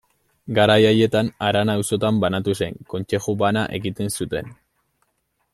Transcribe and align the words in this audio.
Garai 0.59 0.77
haietan, 0.91 1.29
harana 1.49 1.75
auzotan 1.81 2.23
banatu 2.25 2.57
zen, 2.63 2.81
kontzeju 2.95 3.39
bana 3.45 3.67
egiten 3.81 4.15
zuten. 4.19 4.55